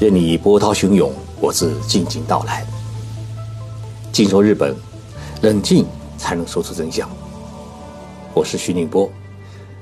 [0.00, 2.64] 任你波涛汹涌，我自静静到来。
[4.12, 4.72] 静说日本，
[5.42, 5.84] 冷静
[6.16, 7.10] 才能说出真相。
[8.32, 9.10] 我是徐宁波，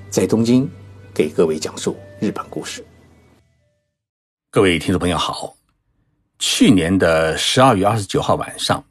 [0.08, 0.66] 在东京
[1.12, 2.82] 给各位讲述日本故事。
[4.50, 5.54] 各位听众朋友好，
[6.38, 8.82] 去年的十二月二十九号晚上，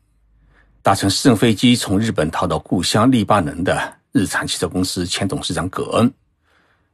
[0.83, 6.13] 搭乘私人飞机从日本逃到故乡黎巴嫩的日产汽车公司前董事长葛恩，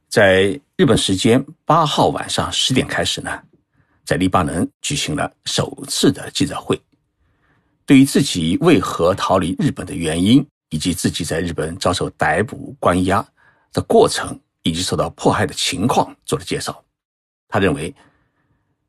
[0.08, 3.30] 在日本时间八号晚上十点开始呢。
[4.04, 6.80] 在黎巴嫩举行了首次的记者会，
[7.86, 13.24] 对于自己为何逃离日本的原因，以及自己在日本遭受逮捕关押
[13.72, 16.84] 的过程，以及受到迫害的情况做了介绍。
[17.48, 17.94] 他认为，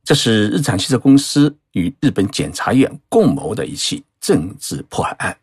[0.03, 5.38] 这是日产汽车公司与日本检察院共谋的一起政治迫害案。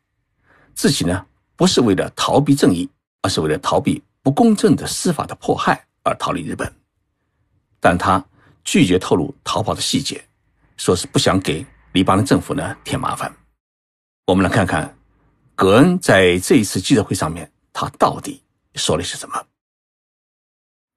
[0.75, 1.25] 自己呢，
[1.55, 2.91] 不是为了逃避正义，
[3.23, 6.71] 而是为了逃避不公正的司法的迫害而逃离日本。
[7.79, 8.25] 但他。
[8.65, 10.23] 拒绝透露逃跑的细节，
[10.77, 13.35] 说是不想给黎巴嫩政府呢添麻烦。
[14.27, 14.97] 我们来看看，
[15.55, 18.43] 格恩在这一次记者会上面，他到底
[18.75, 19.43] 说了些什么？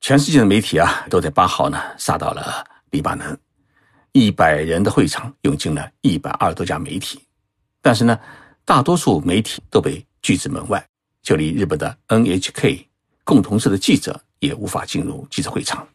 [0.02, 3.38] 全世界的媒体啊，都在八号呢杀到了黎巴嫩，
[4.11, 7.19] 一百人的会场涌进了一百二十多家媒体，
[7.81, 8.19] 但是呢，
[8.66, 10.86] 大多数媒体都被拒之门外，
[11.22, 12.86] 就连日本的 NHK
[13.23, 15.88] 共同社的记者也无法进入记者会场。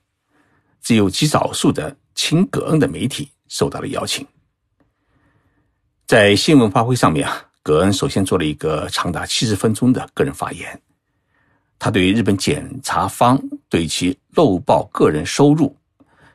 [0.83, 4.27] 只有极少数的亲葛恩的媒体受到了邀请。
[6.07, 10.81] 在新闻发布会上面啊，葛恩首先做了一个长达七十分钟的个人发言。
[11.79, 15.77] 他对日本检察方对其漏报个人收入、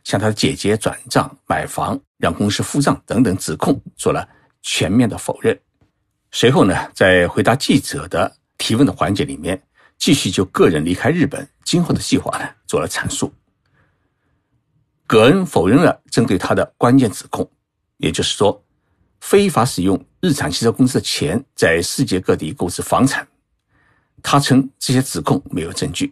[0.03, 4.27] 向他的姐姐转账、买房、让公司付账等等指控做了
[4.61, 5.59] 全面的否认。
[6.31, 9.61] 随后呢，在回答记者的提问的环节里面，
[9.97, 13.33] 继续就个人离开日本今后的计划呢做了阐述。
[15.13, 17.47] 葛恩否认了针对他的关键指控，
[17.97, 18.65] 也就是说，
[19.21, 23.27] 非法使用日产汽车公司的钱在世界各地购置房产。
[24.23, 26.11] 他称这些指控没有证据，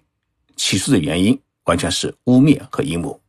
[0.55, 3.19] 起诉的原因完全是污蔑和阴谋，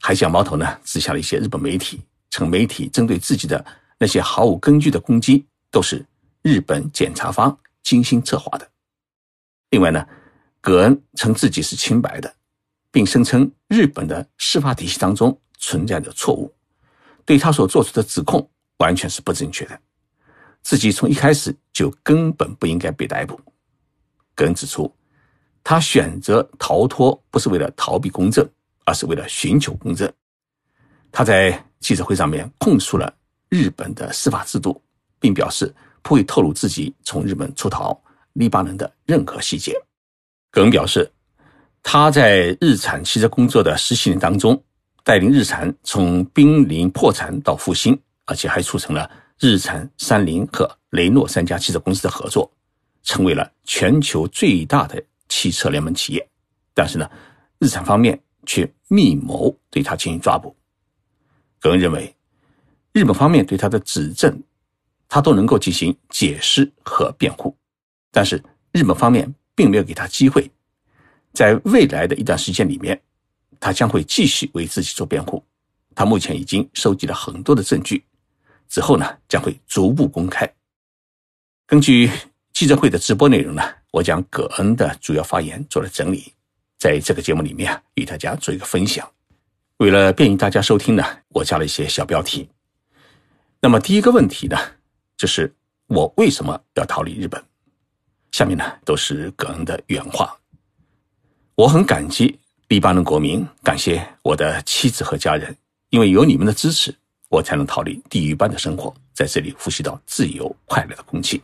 [0.00, 3.64] 还将矛头呢指向了一些日本媒体，称媒体针对自己的
[3.96, 6.04] 那些毫无根据的攻击都是
[6.42, 8.68] 日本检察方精心策划的。
[9.70, 10.04] 另外呢，
[10.60, 12.34] 葛恩称自己是清白的。
[12.94, 16.54] 并声称日本的司法体系当中存在着错误，
[17.24, 19.76] 对他所做出的指控完全是不正确的，
[20.62, 23.36] 自己从一开始就根本不应该被逮捕。
[24.36, 24.94] 个人指出，
[25.64, 28.48] 他选择逃脱不是为了逃避公正，
[28.84, 30.08] 而是为了寻求公正。
[31.10, 33.12] 他在记者会上面控诉了
[33.48, 34.80] 日本的司法制度，
[35.18, 38.00] 并表示不会透露自己从日本出逃
[38.34, 39.72] 黎巴嫩的任何细节。
[40.52, 41.10] 个人表示。
[41.86, 44.60] 他在日产汽车工作的十七年当中，
[45.04, 49.08] 带领日产从濒临破产到复兴，而且还促成了
[49.38, 52.50] 日产、三菱和雷诺三家汽车公司的合作，
[53.02, 56.28] 成为了全球最大的汽车联盟企业。
[56.72, 57.08] 但是呢，
[57.58, 60.56] 日产方面却密谋对他进行抓捕。
[61.60, 62.12] 个人认为，
[62.92, 64.42] 日本方面对他的指证，
[65.06, 67.54] 他都能够进行解释和辩护，
[68.10, 68.42] 但是
[68.72, 70.50] 日本方面并没有给他机会。
[71.34, 72.98] 在未来的一段时间里面，
[73.60, 75.44] 他将会继续为自己做辩护。
[75.94, 78.04] 他目前已经收集了很多的证据，
[78.68, 80.50] 之后呢将会逐步公开。
[81.66, 82.10] 根据
[82.52, 86.32] 记者会的直播内容呢，我将葛恩的主要发言做了整理，
[86.78, 89.08] 在这个节目里面与大家做一个分享。
[89.78, 92.48] 为了便于大家收听呢，我加了一些小标题。
[93.60, 94.56] 那么第一个问题呢，
[95.16, 95.52] 就是
[95.88, 97.42] 我为什么要逃离日本？
[98.30, 100.36] 下面呢都是葛恩的原话。
[101.56, 105.56] 我很感激黎巴嫩国民，感谢我的妻子和家人，
[105.90, 106.92] 因为有你们的支持，
[107.28, 111.40] 我才能逃离地狱般的生活，在这里呼吸到自由快乐的空气。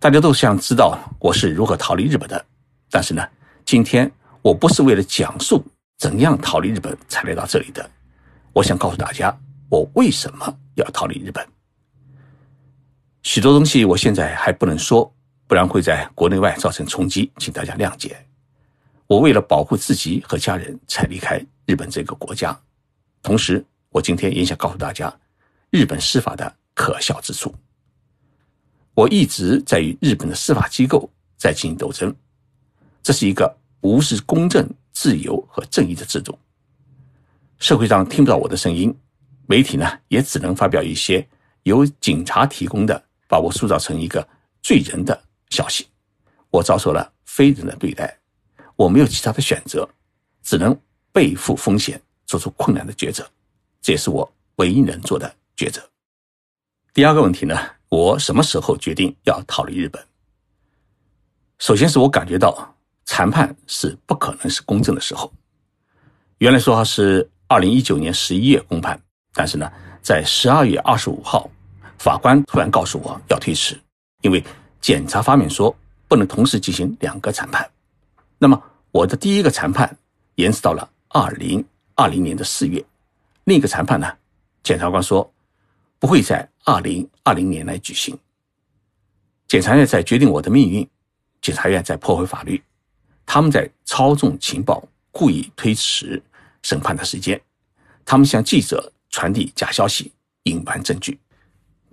[0.00, 2.44] 大家都想知道我是如何逃离日本的，
[2.90, 3.24] 但是呢，
[3.64, 4.10] 今天
[4.42, 5.64] 我不是为了讲述
[5.96, 7.88] 怎样逃离日本才来到这里的，
[8.52, 9.32] 我想告诉大家，
[9.68, 11.46] 我为什么要逃离日本。
[13.22, 15.14] 许多东西我现在还不能说，
[15.46, 18.16] 不然会在国内外造成冲击，请大家谅解。
[19.14, 22.60] 我为了保护自己和家人才离开日本这个国家，
[23.22, 25.16] 同时，我今天也想告诉大家，
[25.70, 27.54] 日本司法的可笑之处。
[28.92, 32.12] 我一直在与日本的司法机构在进行斗争，
[33.04, 36.36] 这是一个无视公正、自由和正义的制度。
[37.60, 38.92] 社会上听不到我的声音，
[39.46, 41.24] 媒体呢也只能发表一些
[41.62, 44.26] 由警察提供的，把我塑造成一个
[44.60, 45.86] 罪人的消息。
[46.50, 48.18] 我遭受了非人的对待。
[48.76, 49.88] 我没有其他的选择，
[50.42, 50.76] 只能
[51.12, 53.24] 背负风险，做出困难的抉择。
[53.80, 55.82] 这也是我唯一能做的抉择。
[56.92, 57.56] 第二个问题呢，
[57.88, 60.04] 我什么时候决定要逃离日本？
[61.58, 62.74] 首先是我感觉到
[63.06, 65.32] 谈判是不可能是公正的时候。
[66.38, 69.00] 原来说话是二零一九年十一月公判，
[69.32, 69.70] 但是呢，
[70.02, 71.48] 在十二月二十五号，
[71.98, 73.80] 法官突然告诉我要推迟，
[74.22, 74.42] 因为
[74.80, 75.74] 检察方面说
[76.08, 77.70] 不能同时进行两个谈判。
[78.44, 79.96] 那么我的第一个谈判
[80.34, 81.64] 延迟到了二零
[81.94, 82.84] 二零年的四月，
[83.44, 84.06] 另一个谈判呢，
[84.62, 85.32] 检察官说
[85.98, 88.14] 不会在二零二零年来举行。
[89.48, 90.86] 检察院在决定我的命运，
[91.40, 92.62] 检察院在破坏法律，
[93.24, 94.86] 他们在操纵情报。
[95.10, 96.22] 故意推迟
[96.60, 97.40] 审判的时间，
[98.04, 100.12] 他们向记者传递假消息，
[100.42, 101.18] 隐瞒证据。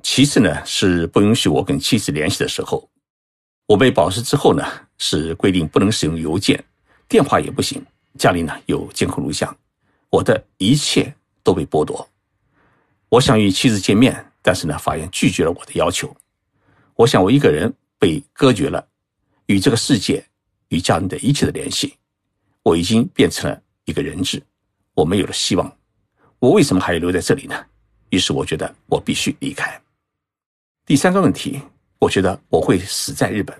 [0.03, 2.90] 其次呢，是不允许我跟妻子联系的时候。
[3.65, 4.65] 我被保释之后呢，
[4.97, 6.63] 是规定不能使用邮件、
[7.07, 7.83] 电话也不行。
[8.17, 9.55] 家里呢有监控录像，
[10.09, 11.13] 我的一切
[11.43, 12.07] 都被剥夺。
[13.07, 16.13] 我想与妻子见面，但是呢，法院拒绝了我的要求。
[16.95, 18.85] 我想我一个人被隔绝了
[19.45, 20.25] 与这个世界、
[20.69, 21.95] 与家人的一切的联系。
[22.63, 24.43] 我已经变成了一个人质，
[24.93, 25.77] 我没有了希望，
[26.39, 27.65] 我为什么还要留在这里呢？
[28.09, 29.81] 于是我觉得我必须离开。
[30.85, 31.61] 第三个问题，
[32.01, 33.55] 我觉得我会死在日本。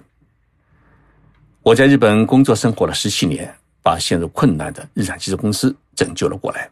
[1.61, 6.67] 我在日本工作生活了十七年，把陷入困难的日产汽车公司拯救了过来。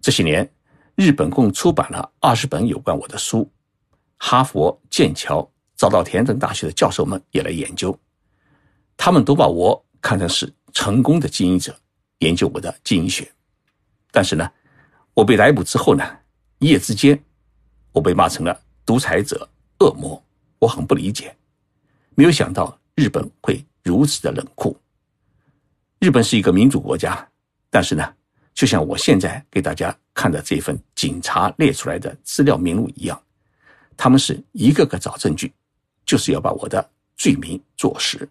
[0.00, 0.48] 这些年，
[0.94, 3.50] 日本共出版了二十本有关我的书，
[4.18, 7.98] 哈佛、剑桥、早稻田等大学的教授们也来研究，
[8.96, 10.50] 他们都把我看成是。
[10.74, 11.74] 成功的经营者
[12.18, 13.28] 研究我的经营学，
[14.12, 14.48] 但是呢，
[15.14, 16.04] 我被逮捕之后呢，
[16.58, 17.18] 一夜之间，
[17.90, 19.48] 我被骂成了独裁者、
[19.80, 20.22] 恶魔，
[20.58, 21.34] 我很不理解，
[22.14, 24.76] 没有想到日本会如此的冷酷。
[26.00, 27.28] 日本是一个民主国家，
[27.70, 28.14] 但是呢，
[28.54, 33.20] 就像我现在给大家看的这份警察列出来的资料名录一样，
[33.96, 35.52] 他们是一个个找证据，
[36.04, 38.28] 就是要把我的罪名坐实。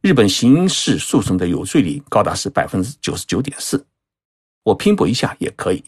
[0.00, 3.84] 日本刑事诉讼的有罪率高达是百分之九十九点四，
[4.62, 5.82] 我拼搏一下也可以，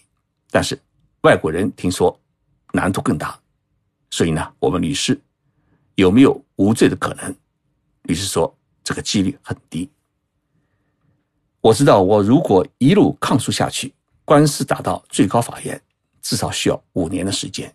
[0.50, 0.78] 但是
[1.22, 2.18] 外国人听说
[2.72, 3.38] 难度更大，
[4.10, 5.20] 所以呢，我问律师
[5.96, 7.34] 有没有无罪的可能？
[8.02, 9.90] 律师说这个几率很低。
[11.60, 13.92] 我知道我如果一路抗诉下去，
[14.24, 15.80] 官司打到最高法院，
[16.22, 17.74] 至少需要五年的时间。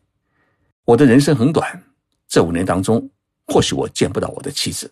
[0.86, 1.84] 我的人生很短，
[2.28, 3.10] 这五年当中，
[3.48, 4.92] 或许我见不到我的妻子，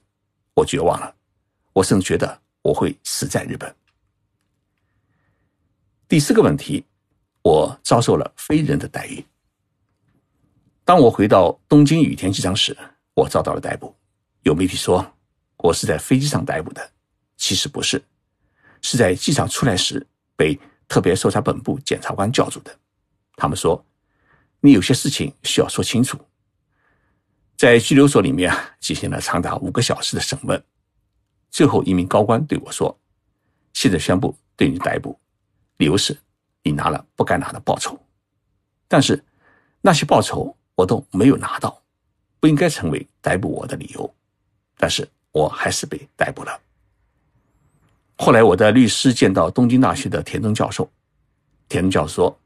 [0.54, 1.16] 我绝望了。
[1.72, 3.74] 我甚至觉得我会死在日本。
[6.08, 6.84] 第四个问题，
[7.42, 9.24] 我遭受了非人的待遇。
[10.90, 12.76] 当我回到东京羽田机场时，
[13.14, 13.96] 我遭到了逮捕。
[14.42, 15.06] 有媒体说
[15.58, 16.92] 我是在飞机上逮捕的，
[17.38, 18.04] 其实不是，
[18.82, 20.04] 是在机场出来时
[20.36, 22.76] 被特别搜查本部检察官叫住的。
[23.36, 23.86] 他们说
[24.62, 26.18] 你有些事情需要说清楚。
[27.56, 30.60] 在拘留所里面啊，进行了长达五个小时的审问。
[31.52, 33.00] 最后一名高官对我说
[33.74, 35.20] ：“现在宣布对你逮捕，
[35.78, 36.18] 理由是
[36.64, 37.96] 你拿了不该拿的报酬。
[38.88, 39.24] 但是
[39.82, 41.78] 那些报酬我都没有拿到，
[42.40, 44.16] 不应该成为逮捕我的理由。
[44.78, 46.58] 但是我还是被逮捕了。
[48.16, 50.90] 后来我的律师见到东京大学的田中教授，
[51.68, 52.40] 田中教授说：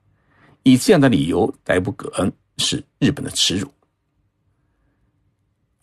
[0.63, 3.72] 以这样的理由逮捕葛恩是日本的耻辱。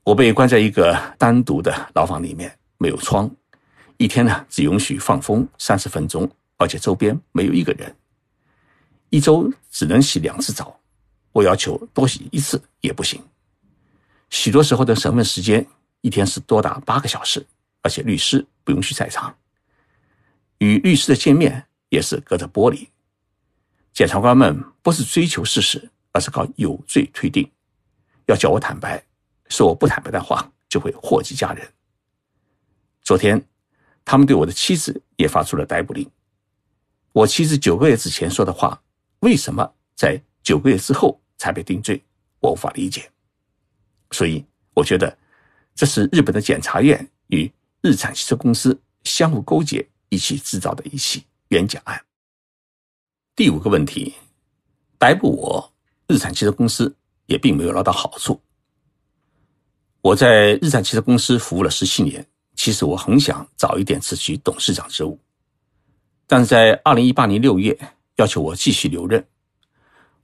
[0.02, 3.30] 我被关在一个单独的牢房里面。”没有窗，
[3.98, 7.94] 一天呢只允许放风三十分钟，而且周边没有一个人。
[9.10, 10.79] 一周只能洗两次澡，
[11.32, 13.22] 我要求多洗一次也不行。
[14.30, 15.66] 许多时候的审问时间
[16.00, 17.44] 一天是多达八个小时，
[17.82, 19.36] 而且律师不允许在场。
[20.58, 22.88] 与律师的见面也是隔着玻璃。
[23.92, 27.50] 检察官们不是追求事实，而是靠有罪推定，
[28.26, 29.02] 要叫我坦白，
[29.48, 31.66] 说我不坦白的话就会祸及家人。
[33.02, 33.44] 昨天，
[34.04, 36.08] 他们对我的妻子也发出了逮捕令。
[37.12, 38.80] 我妻子九个月之前说的话，
[39.20, 41.98] 为什么在九个月之后才被定罪？
[42.40, 43.10] 我无法理解。
[44.10, 44.44] 所以，
[44.74, 45.16] 我觉得
[45.74, 51.98] 这是日本的检察院与日产汽车公司相互勾结，一起制造的一起冤假案。
[53.34, 54.14] 第五个问题，
[54.98, 55.72] 逮捕我，
[56.06, 56.94] 日产汽车公司
[57.24, 58.38] 也并没有捞到好处。
[60.02, 62.26] 我在日产汽车公司服务了十七年。
[62.56, 65.18] 其实我很想早一点辞去董事长职务，
[66.26, 67.74] 但是在二零一八年六月
[68.16, 69.26] 要求我继续留任。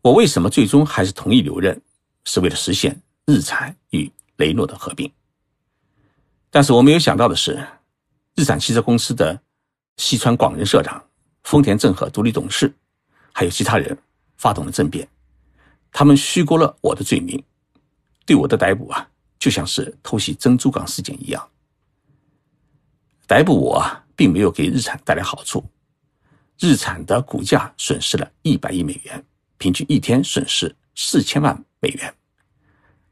[0.07, 1.83] 我为什么最终还是同意留任？
[2.27, 5.13] 是为了实现日产与雷诺的合并。
[6.49, 7.61] 但是我没有想到的是，
[8.37, 9.37] 日产汽车公司的
[9.97, 11.05] 西川广人社长、
[11.43, 12.73] 丰田正和独立董事，
[13.33, 13.99] 还有其他人
[14.37, 15.09] 发动了政变，
[15.91, 17.43] 他们虚构了我的罪名，
[18.25, 19.09] 对我的逮捕啊，
[19.41, 21.49] 就像是偷袭珍珠港事件一样。
[23.27, 25.65] 逮捕我啊，并没有给日产带来好处，
[26.61, 29.25] 日产的股价损失了一百亿美元，
[29.59, 32.15] 平均一天损失四千万美元，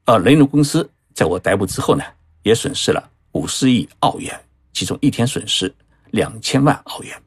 [0.05, 2.05] 而雷诺公司在我逮捕之后呢，
[2.43, 4.39] 也损失了五十亿澳元，
[4.73, 5.73] 其中一天损失
[6.11, 7.23] 两千万澳元。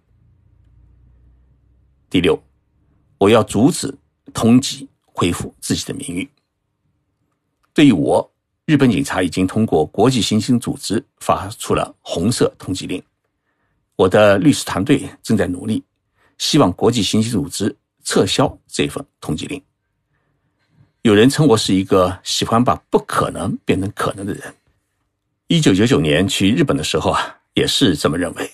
[2.09, 2.41] 第六，
[3.17, 3.93] 我要阻止
[4.33, 6.29] 通缉恢复自己的名誉。
[7.73, 8.31] 对于我，
[8.65, 13.01] 日本警察已经通过国际刑警组织发出了红色通缉令。
[13.95, 15.83] 我的律师团队正在努力，
[16.37, 17.75] 希望国际刑警组织
[18.07, 19.61] 撤销这份通缉令。
[21.01, 24.55] 有人称我是一个喜欢把不可能变成可能的人。
[25.47, 28.49] 一九九九年去日本的时候啊，也是这么认为。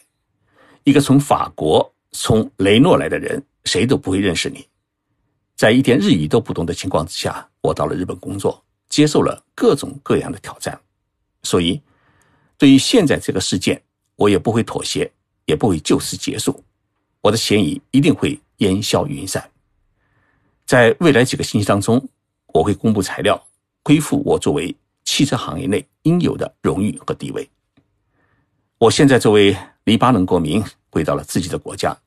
[0.83, 1.88] 一个从法国。
[2.15, 4.67] 从雷诺来的人，谁都不会认识你。
[5.55, 10.79] 在一点日语都不懂的情况之下，我到了日本工作，接受了各种各样的挑战。
[11.41, 11.81] 所以，
[12.55, 13.81] 对于现在这个事件，
[14.15, 15.12] 我也不会妥协，
[15.45, 16.63] 也不会就此结束。
[17.19, 19.48] 我的嫌疑一定会烟消云散。
[20.65, 22.10] 在未来几个星期当中，
[22.48, 23.39] 我会公布材料，
[23.84, 27.48] 恢复我作为汽车行业内应有的荣誉和地位。
[28.79, 30.63] 我现在作为黎巴嫩国民。
[30.93, 31.98] 回到了自己的国家，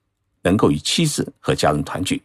[0.43, 2.23] 能够与妻子和家人团聚，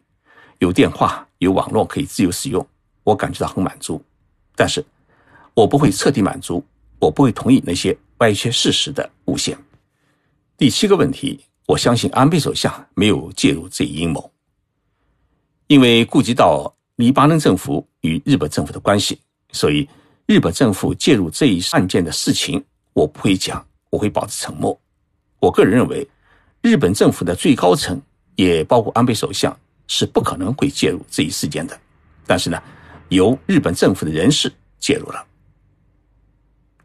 [0.59, 2.63] 有电话、有网络可以自由使用，
[3.03, 3.99] 我感觉到很满足。
[4.55, 4.85] 但是，
[5.55, 6.63] 我不会彻底满足，
[6.99, 9.57] 我不会同意那些歪曲事实的诬陷。
[10.55, 14.29] 第七个问题，我相信安倍首相没有介入这一阴谋，
[15.67, 19.17] 因为顾及到黎巴嫩政府与日本政府的关系，
[19.53, 19.87] 所以
[20.25, 22.61] 日本政府介入这一案件的事情，
[22.91, 24.77] 我不会讲，我会保持沉默。
[25.39, 26.05] 我个人认为。
[26.63, 27.99] 日本政府的最高层，
[28.35, 31.75] 也包括安倍首相，是不可能会介入这一事件的。
[32.27, 32.61] 但是呢，
[33.09, 35.25] 由日本政府的人士介入了。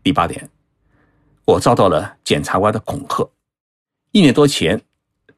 [0.02, 0.48] 第八点，
[1.44, 3.28] 我遭到了检察官的恐吓。
[4.16, 4.80] 一年多前，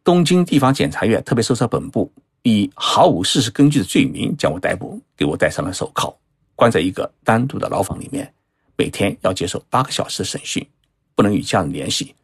[0.05, 2.09] 东京地方检察院特别搜查本部
[2.45, 6.17] 以毫无事实根据的罪名将我逮捕，给我戴上了手铐，
[6.55, 8.33] 关在一个单独的牢房里面，
[8.77, 10.65] 每天要接受八个小时的审讯，
[11.17, 12.15] 不能与家人联系。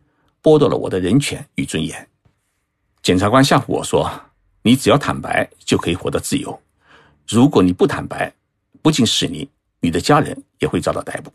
[0.41, 2.09] 剥夺了我的人权与尊严。
[3.03, 4.09] 检察官吓唬我说
[4.63, 6.57] ：“你只要坦白就可以获得自由，
[7.27, 8.33] 如果你不坦白，
[8.81, 9.49] 不仅是你，
[9.81, 11.33] 你的家人也会遭到逮捕。”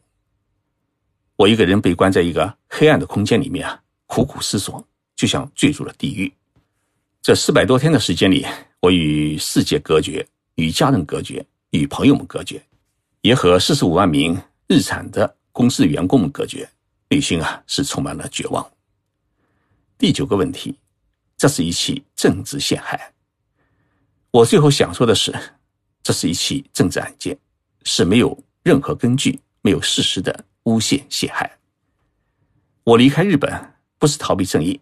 [1.35, 4.81] 我一个人被关在一个黑暗的空间里面啊，苦苦思索，
[5.19, 6.31] 就像坠入了地狱。
[7.21, 8.45] 这四百多天的时间里，
[8.79, 12.63] 我与世界隔绝，与家人隔绝，与朋友们隔绝，
[13.19, 16.69] 也和四十五万名日产的公司员工们隔绝，
[17.09, 18.65] 内心啊是充满了绝望。
[19.97, 20.73] 第九个问题，
[21.35, 23.11] 这是一起政治陷害。
[24.31, 25.37] 我最后想说的是，
[26.01, 27.37] 这是一起政治案件，
[27.83, 31.59] 是没有任何根据、没有事实的诬陷陷害。
[32.85, 33.53] 我离开日本
[33.97, 34.79] 不是逃避正义，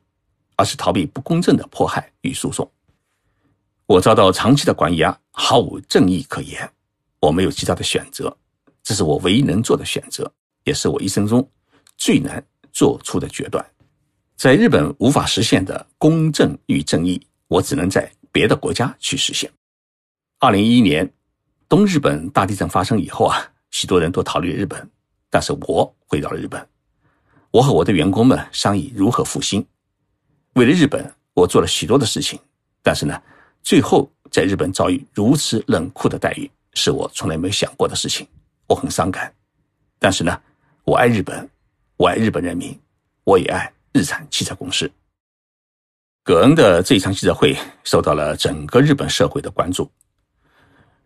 [0.58, 2.70] 而是逃避不公正的迫害与诉讼。
[3.86, 6.70] 我遭到长期的关押，毫无正义可言。
[7.22, 8.36] 我没有其他的选择，
[8.84, 10.30] 这是我唯一能做的选择，
[10.66, 11.50] 也是我一生中
[11.96, 13.66] 最难做出的决断。
[14.36, 19.50] 在日本无法实现的公正与正义，我只能在别的国家去实现。
[20.40, 21.12] 二零一一年
[21.68, 24.88] 东日本大地震发生以后啊，许多人都逃离日本，
[25.30, 26.68] 但是我回到了日本。
[27.50, 29.66] 我和我的员工们商议如何复兴。
[30.58, 32.40] 为了日本，我做了许多的事情，
[32.82, 33.22] 但是呢，
[33.62, 38.28] 最后在日本遭遇如此冷酷的待遇，是我从来没有想过的事情。
[38.66, 39.32] 我很伤感，
[40.00, 40.42] 但是呢，
[40.84, 41.48] 我爱日本，
[41.96, 42.76] 我爱日本人民，
[43.24, 43.72] 我也爱。
[43.94, 44.92] 日产汽车公司，
[46.24, 49.90] 葛恩的这一场记者会受到了整个日本社会的关注。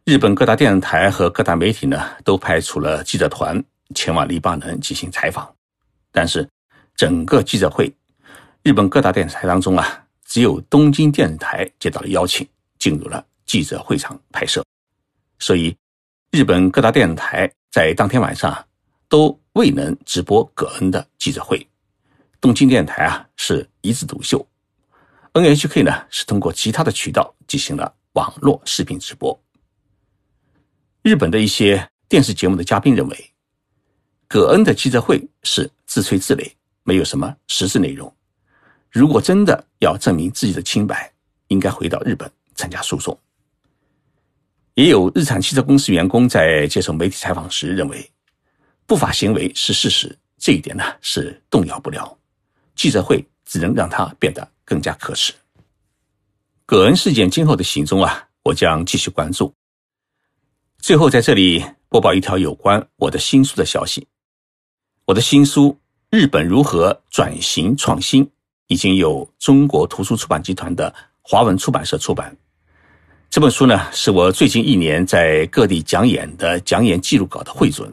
[0.06, 3.62] 日本各大电视台和各大媒体呢，都派出了记者团
[3.96, 5.54] 前往黎巴嫩进行采访。
[6.10, 6.48] 但是，
[6.96, 7.94] 整个记者会，
[8.64, 14.64] 日本各大电视台当中啊，只有东京电视台接到了邀请，进入了记者会场拍摄。
[15.40, 15.76] 所以，
[16.30, 18.68] 日本各大电视台在当天晚上
[19.10, 21.68] 都未能直播葛恩的记者会。
[22.40, 24.48] 东京电台啊是一枝独秀
[25.34, 29.40] ，NHK 呢是通过其他的渠道进行了网络视频直播。
[31.02, 33.34] 日本的一些电视节目的嘉宾认为，
[34.28, 36.52] 葛恩的记者会是自吹自擂，
[36.84, 38.16] 没有什么实质内容。
[38.92, 41.12] 如果真的要证明自己的清白，
[41.48, 43.18] 应该回到日本参加诉讼。
[44.74, 48.12] 也有日产汽车公司员工在接受媒体采访时认为，
[48.86, 52.18] 不法行为是事实，这一点呢是动摇不了。
[52.76, 55.34] 记者会只能让他变得更加可耻。
[56.66, 59.54] 葛恩事件今后的行踪啊，我将继续关注。
[60.80, 64.08] 最后，在这里播报一条有关我的新书的消息。
[65.06, 65.78] 我的新书
[66.18, 68.26] 《日本如何转型创新》
[68.72, 72.34] 已经有中国图书出版集团的华文出版社出版。
[73.30, 77.86] 这本书呢，是我最近一年在各地讲演的讲演记录稿的汇总，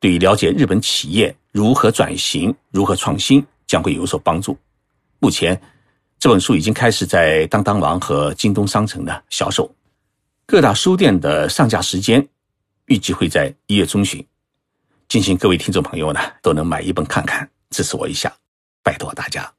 [0.00, 4.54] 对于了解日本企业如何转型、如何创新将会有所帮助。
[5.18, 5.58] 目前，
[6.18, 9.74] 这本书已经开始在当当网和京东商城的销售，
[10.44, 12.28] 各大书店的上架时间
[12.84, 14.22] 预计会在一月中旬。
[15.08, 18.30] 敬请各位听众朋友呢都能买一本看看，支持我一下，
[18.82, 19.50] 拜托大家。